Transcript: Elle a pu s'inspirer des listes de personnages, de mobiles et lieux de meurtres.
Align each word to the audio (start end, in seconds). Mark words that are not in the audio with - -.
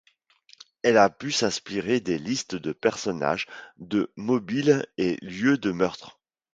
Elle 0.81 0.97
a 0.97 1.11
pu 1.11 1.31
s'inspirer 1.31 1.99
des 1.99 2.17
listes 2.17 2.55
de 2.55 2.71
personnages, 2.73 3.45
de 3.77 4.11
mobiles 4.15 4.83
et 4.97 5.17
lieux 5.21 5.59
de 5.59 5.71
meurtres. 5.71 6.19